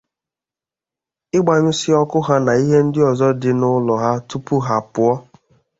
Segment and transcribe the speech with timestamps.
[1.37, 5.11] ịgbanyụsị ọkụ ha na ihe ndị ọzọ dị n'ụlọ ha tupu ha apụọ